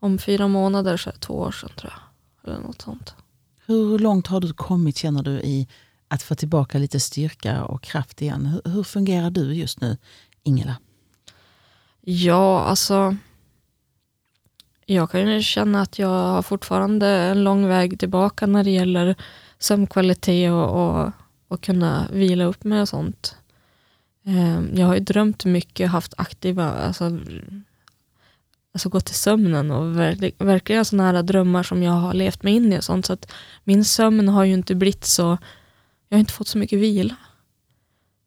[0.00, 2.52] om fyra månader så är det två år sedan tror jag.
[2.52, 3.14] Eller något sånt.
[3.66, 5.68] Hur långt har du kommit känner du i
[6.08, 8.46] att få tillbaka lite styrka och kraft igen?
[8.46, 9.96] Hur, hur fungerar du just nu,
[10.42, 10.76] Ingela?
[12.00, 13.16] Ja, alltså.
[14.86, 19.14] Jag kan ju känna att jag har fortfarande en lång väg tillbaka när det gäller
[19.58, 21.10] sömnkvalitet och, och,
[21.48, 23.36] och kunna vila upp mig och sånt.
[24.24, 27.18] Ehm, jag har ju drömt mycket, haft aktiva, alltså,
[28.74, 32.54] alltså gått till sömnen och verk- verkligen sådana här drömmar som jag har levt mig
[32.54, 33.06] in i och sånt.
[33.06, 33.32] Så att
[33.64, 35.38] min sömn har ju inte blivit så,
[36.08, 37.16] jag har inte fått så mycket vila.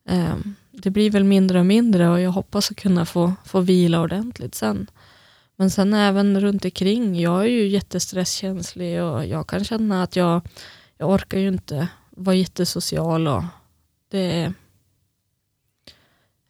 [0.10, 4.02] Ehm, det blir väl mindre och mindre och jag hoppas att kunna få, få vila
[4.02, 4.88] ordentligt sen.
[5.56, 10.42] Men sen även runt omkring, jag är ju jättestresskänslig och jag kan känna att jag,
[10.98, 13.44] jag orkar ju inte vara jättesocial och
[14.12, 14.54] det är,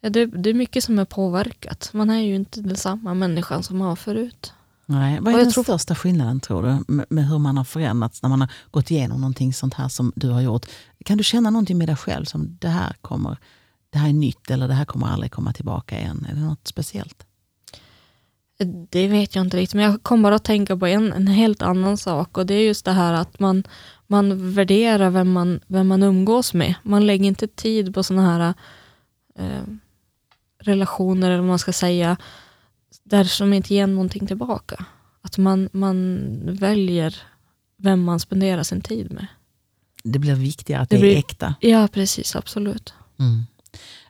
[0.05, 1.89] ja, det, det är mycket som är påverkat.
[1.93, 4.53] Man är ju inte den samma människan som man var förut.
[4.85, 7.63] Nej, vad är jag den tror- största skillnaden tror du med, med hur man har
[7.63, 10.65] förändrats när man har gått igenom någonting sånt här som du har gjort?
[11.05, 13.37] Kan du känna någonting med dig själv som det här kommer,
[13.89, 16.27] det här är nytt eller det här kommer aldrig komma tillbaka igen?
[16.29, 17.25] Är det något speciellt?
[18.89, 21.97] Det vet jag inte riktigt, men jag kommer att tänka på en, en helt annan
[21.97, 23.63] sak och det är just det här att man,
[24.07, 26.75] man värderar vem man, vem man umgås med.
[26.83, 28.53] Man lägger inte tid på sådana här
[29.39, 29.63] eh,
[30.65, 32.17] relationer, eller vad man ska säga,
[33.03, 34.85] där som inte ger någonting tillbaka.
[35.21, 36.19] Att man, man
[36.55, 37.15] väljer
[37.77, 39.27] vem man spenderar sin tid med.
[40.03, 41.55] Det blir viktigare att det, Det blir- är äkta.
[41.59, 42.93] Ja, precis, absolut.
[43.19, 43.43] Mm.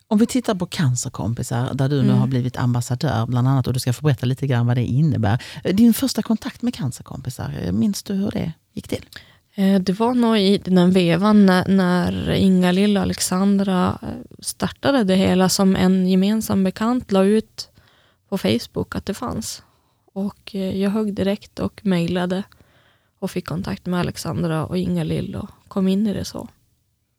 [0.07, 2.17] Om vi tittar på cancerkompisar, där du nu Mm.
[2.19, 5.43] har blivit ambassadör bland annat och du ska få berätta lite grann vad det innebär.
[5.73, 9.05] Din första kontakt med cancerkompisar, minns du hur det gick till?
[9.55, 14.07] Eh, det var nog i den vevan när, när Inga-Lill och Alexandra eh,
[14.39, 17.69] startade det hela som en gemensam bekant la ut
[18.29, 19.63] på Facebook att det fanns.
[20.13, 22.43] Och eh, jag högg direkt och mejlade
[23.19, 26.47] och fick kontakt med Alexandra och Inga-Lill och kom in i det så.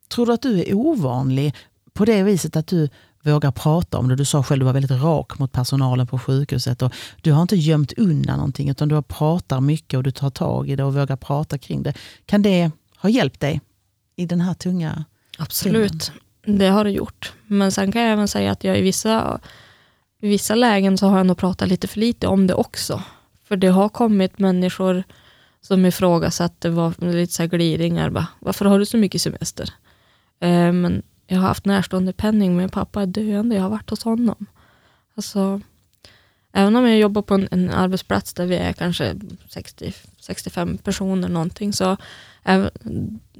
[0.08, 1.54] Tror du att du är ovanlig
[1.92, 2.88] på det viset att du
[3.32, 4.16] vågar prata om det?
[4.16, 6.82] Du sa själv att du var väldigt rak mot personalen på sjukhuset.
[6.82, 10.70] Och du har inte gömt undan någonting utan du pratar mycket och du tar tag
[10.70, 11.94] i det och vågar prata kring det.
[12.26, 13.60] Kan det ha hjälpt dig
[14.16, 15.04] i den här tunga
[15.38, 16.12] Absolut.
[16.46, 17.32] Det har det gjort.
[17.46, 19.40] Men sen kan jag även säga att jag i vissa,
[20.22, 23.02] i vissa lägen så har jag nog pratat lite för lite om det också.
[23.44, 25.04] För det har kommit människor
[25.60, 29.70] som ifrågasatte, var lite så här gliringar, bara, varför har du så mycket semester?
[30.40, 34.04] Eh, men jag har haft närstående penning, men pappa är döende, jag har varit hos
[34.04, 34.46] honom.
[35.14, 35.60] Alltså,
[36.52, 39.14] även om jag jobbar på en, en arbetsplats där vi är kanske
[39.48, 41.96] 60, 65 personer någonting, så
[42.42, 42.70] även,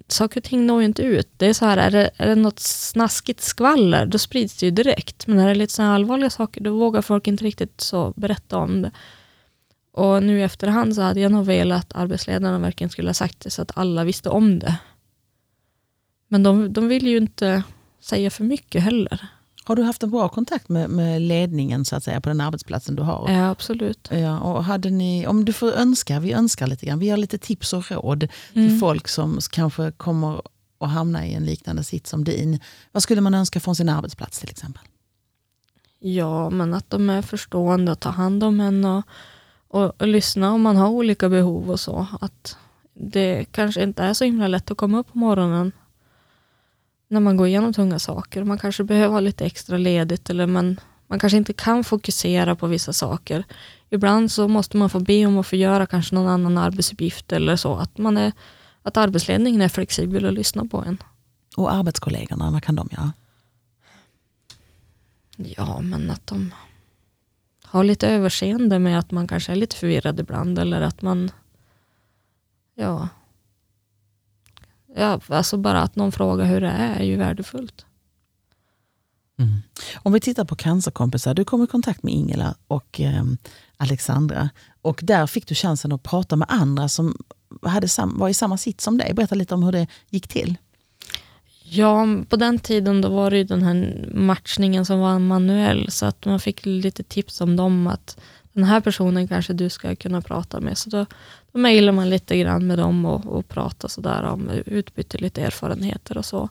[0.09, 1.29] saker och ting når ju inte ut.
[1.37, 4.71] Det är så här, är det, är det något snaskigt skvaller, då sprids det ju
[4.71, 5.27] direkt.
[5.27, 8.83] Men är det lite så allvarliga saker, då vågar folk inte riktigt så berätta om
[8.83, 8.91] det.
[9.93, 13.41] Och nu i efterhand så hade jag nog velat att arbetsledarna verkligen skulle ha sagt
[13.41, 14.77] det så att alla visste om det.
[16.29, 17.63] Men de, de vill ju inte
[18.07, 19.27] säga för mycket heller.
[19.65, 22.97] Har du haft en bra kontakt med, med ledningen så att säga på den arbetsplatsen
[22.97, 23.31] du har?
[23.31, 24.09] Ja, absolut.
[24.13, 27.39] Ja, och hade ni, om du får önska, vi önskar lite grann, vi har lite
[27.39, 28.69] tips och råd Mm.
[28.69, 30.43] till folk som kanske kommer
[30.79, 32.61] att hamna i en liknande sitt som din.
[32.93, 34.83] Vad skulle man önska från sin arbetsplats till exempel?
[35.99, 39.03] Ja, men att de är förstående och tar hand om en och,
[39.69, 42.07] och, och lyssna om man har olika behov och så.
[42.21, 42.57] Att
[42.95, 45.73] det kanske inte är så himla lätt att komma upp på morgonen
[47.09, 48.45] när man går igenom tunga saker.
[48.45, 52.67] Man kanske behöver ha lite extra ledigt eller man, man kanske inte kan fokusera på
[52.67, 53.45] vissa saker.
[53.91, 57.57] Ibland så måste man få be om att få göra kanske någon annan arbetsuppgift eller
[57.57, 57.75] så.
[57.75, 58.33] Att, man är,
[58.83, 60.99] att arbetsledningen är flexibel och lyssnar på en.
[61.57, 63.13] Och arbetskollegorna, vad kan de göra?
[65.37, 66.55] Ja, men att de
[67.65, 71.31] har lite överseende med att man kanske är lite förvirrad ibland eller att man,
[72.75, 73.09] ja,
[74.97, 77.87] ja alltså bara att någon frågar hur det är är ju värdefullt.
[79.39, 79.63] Mm.
[79.97, 83.25] Om vi tittar på cancerkompisar, du kom i kontakt med Ingela och eh,
[83.77, 84.51] Alexandra
[84.83, 87.17] och där fick du chansen att prata med andra som
[87.63, 89.15] hade sam, var i samma sitt som dig.
[89.15, 90.57] Berätta lite om hur det gick till.
[91.69, 96.07] Ja, på den tiden då var det ju den här matchningen som var manuell så
[96.07, 98.19] att man fick lite tips om dem att
[98.57, 100.79] den här personen kanske du ska kunna prata med.
[100.79, 101.07] Så då,
[101.53, 106.19] då mejlar man lite grann med dem och, och pratar sådär om utbyte lite erfarenheter
[106.19, 106.49] och så.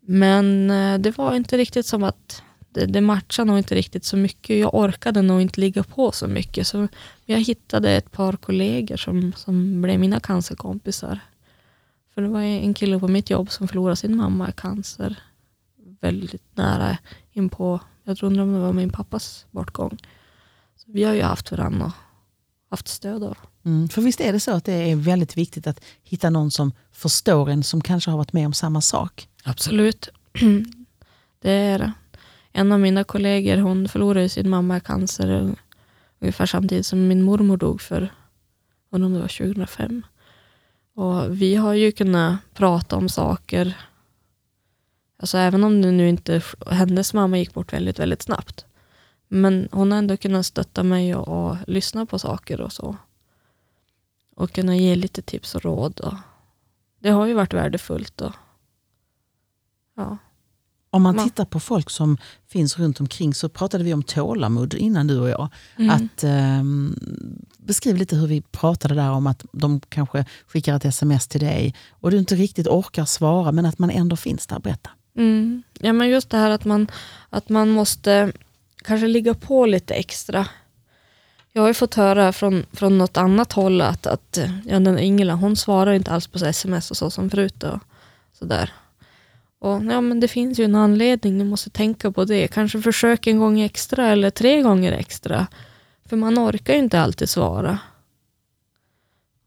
[0.00, 4.16] Men eh, det var inte riktigt som att det, det matchade nog inte riktigt så
[4.16, 4.58] mycket.
[4.58, 6.66] Jag orkade nog inte ligga på så mycket.
[6.66, 6.88] Så
[7.24, 11.20] jag hittade ett par kollegor som, som blev mina cancerkompisar.
[12.14, 15.18] För det var en kille på mitt jobb som förlorade sin mamma i cancer.
[16.00, 16.98] Väldigt nära
[17.32, 19.98] inpå, jag tror undrar om det var min pappas bortgång.
[20.84, 21.92] Vi har ju haft varandra och
[22.70, 23.38] haft stöd av.
[23.64, 26.72] Mm, för visst är det så att det är väldigt viktigt att hitta någon som
[26.92, 29.28] förstår en som kanske har varit med om samma sak?
[29.44, 30.08] Absolut.
[31.40, 31.92] Det är det.
[32.52, 35.54] En av mina kollegor hon förlorade sin mamma i cancer
[36.20, 38.12] ungefär samtidigt som min mormor dog för,
[38.90, 40.02] undrar om det var 2005.
[40.94, 43.76] Och vi har ju kunnat prata om saker,
[45.18, 48.64] alltså även om det nu inte, hennes mamma gick bort väldigt, väldigt snabbt.
[49.28, 52.96] Men hon har ändå kunnat stötta mig och, och lyssna på saker och så.
[54.36, 56.00] Och kunna ge lite tips och råd.
[56.00, 56.14] Och
[56.98, 58.20] det har ju varit värdefullt.
[58.20, 58.32] Och,
[59.96, 60.18] ja.
[60.90, 64.74] Om man Ma- tittar på folk som finns runt omkring så pratade vi om tålamod
[64.74, 65.48] innan du och jag.
[65.76, 65.90] Mm.
[65.90, 66.96] Att, ehm,
[67.58, 71.74] beskriv lite hur vi pratade där om att de kanske skickar ett sms till dig
[71.90, 74.58] och du inte riktigt orkar svara men att man ändå finns där.
[74.58, 74.90] Berätta.
[75.16, 75.62] Mm.
[75.80, 76.90] Ja, men just det här att man,
[77.30, 78.32] att man måste
[78.84, 80.46] kanske ligga på lite extra.
[81.52, 85.34] Jag har ju fått höra från, från något annat håll att, att ja, den Ingela
[85.34, 87.62] hon svarar inte alls på så sms och så som förut.
[87.62, 87.78] Och
[88.32, 88.72] sådär.
[89.58, 92.48] Och, ja, men det finns ju en anledning, ni måste tänka på det.
[92.48, 95.46] Kanske försök en gång extra eller tre gånger extra.
[96.06, 97.78] För man orkar ju inte alltid svara.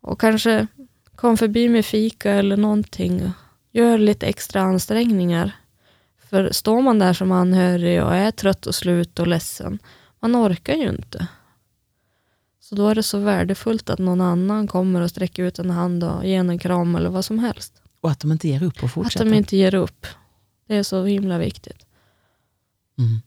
[0.02, 0.68] Och kanske
[1.16, 3.32] kom förbi med fika eller någonting.
[3.72, 5.52] Gör lite extra ansträngningar.
[6.30, 9.80] För står man där som anhörig och är trött och slut och ledsen,
[10.20, 11.28] man orkar ju inte.
[12.60, 16.04] Så då är det så värdefullt att någon annan kommer och sträcker ut en hand
[16.04, 17.82] och ger en en kram eller vad som helst.
[18.02, 19.26] Och att de inte ger upp och Att fortsätter.
[19.26, 20.08] de inte ger upp.
[20.68, 21.86] Det är så himla viktigt.
[22.98, 23.22] Mm.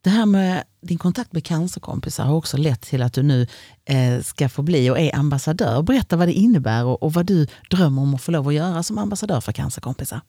[0.00, 3.46] Det här med din kontakt med cancerkompisar har också lett till att du nu
[3.84, 5.82] eh, ska få bli och är ambassadör.
[5.82, 8.82] Berätta vad det innebär och, och vad du drömmer om att få lov att göra
[8.82, 10.20] som ambassadör för cancerkompisar.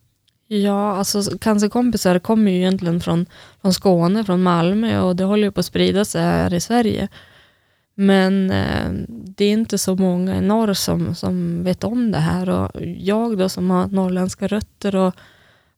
[0.51, 3.25] Ja, alltså cancerkompisar kommer ju egentligen från,
[3.61, 7.07] från Skåne, från Malmö och det håller ju på att sprida sig här i Sverige.
[7.95, 12.49] Men eh, det är inte så många i norr som, som vet om det här
[12.49, 15.15] och jag då som har norrländska rötter och,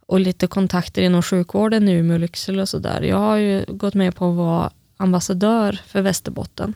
[0.06, 3.02] och lite kontakter inom sjukvården i Umeå och Lycksele och sådär.
[3.02, 6.74] Jag har ju gått med på att vara ambassadör för Västerbotten.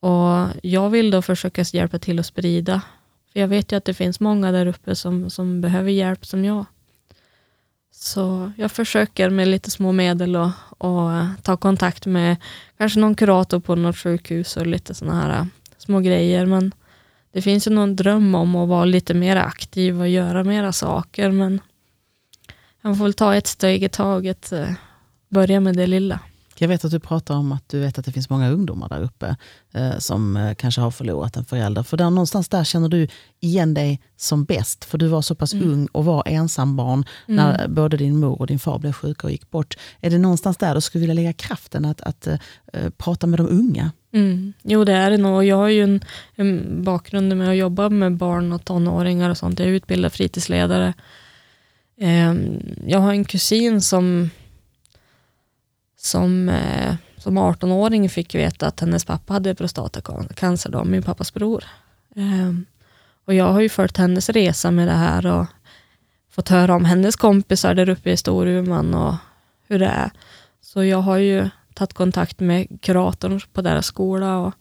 [0.00, 2.82] Och jag vill då försöka hjälpa till att sprida.
[3.32, 6.44] För jag vet ju att det finns många där uppe som, som behöver hjälp som
[6.44, 6.64] jag.
[7.98, 12.36] Så jag försöker med lite små medel och, och eh, ta kontakt med
[12.78, 15.46] kanske någon kurator på något sjukhus och lite sådana här eh,
[15.78, 16.46] små grejer.
[16.46, 16.74] Men
[17.32, 21.30] det finns ju någon dröm om att vara lite mer aktiv och göra mera saker.
[21.30, 21.60] Men
[22.80, 24.52] man får väl ta ett steg i taget.
[24.52, 24.70] Eh,
[25.28, 26.20] börja med det lilla.
[26.58, 29.02] Jag vet att du pratar om att du vet att det finns många ungdomar där
[29.02, 29.36] uppe
[29.74, 31.82] eh, som eh, kanske har förlorat en förälder.
[31.82, 33.08] För där, någonstans där känner du
[33.40, 34.84] igen dig som bäst.
[34.84, 38.58] För du var så pass ung och var ensambarn när både din mor och din
[38.58, 39.76] far blev sjuka och gick bort.
[40.00, 42.38] Är det någonstans där du skulle vilja lägga kraften att, att eh,
[42.72, 43.90] eh, prata med de unga?
[44.12, 44.52] Mm.
[44.62, 45.44] Jo, det är det nog.
[45.44, 46.00] Jag har ju en,
[46.34, 49.58] en bakgrund med att jobba med barn och tonåringar och sånt.
[49.58, 50.94] Jag är utbildad fritidsledare.
[52.00, 54.30] Ehm, Jag har en kusin som
[55.96, 61.64] som, eh, som 18-åring fick veta att hennes pappa hade prostatacancer, då, min pappas bror.
[62.16, 62.52] Eh,
[63.24, 65.46] Och jag har ju följt hennes resa med det här och
[66.30, 69.14] fått höra om hennes kompisar där uppe i Storuman och
[69.68, 70.10] hur det är.
[70.60, 74.54] Så jag har ju tagit kontakt med kuratorn på deras skola och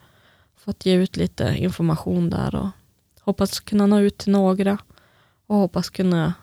[0.58, 2.70] fått ge ut lite information där och
[3.22, 4.78] hoppas kunna nå ut till några
[5.48, 6.34] och hoppas kunna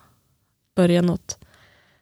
[0.75, 1.37] börja något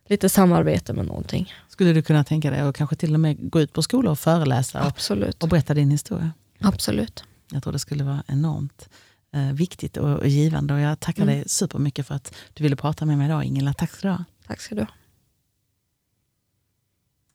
[0.06, 1.54] lite samarbete med någonting.
[1.82, 4.20] Skulle du kunna tänka dig att kanske till och med gå ut på skolor och
[4.20, 5.44] föreläsa och, Absolut.
[5.44, 6.32] och berätta din historia?
[6.60, 7.24] Absolut.
[7.52, 8.90] Jag tror det skulle vara enormt
[9.36, 10.74] eh, viktigt och, och givande.
[10.74, 11.36] Och jag tackar Mm.
[11.36, 13.74] dig supermycket för att du ville prata med mig idag, Ingela.
[13.74, 14.24] Tack ska du ha.
[14.48, 14.88] Tack ska du ha.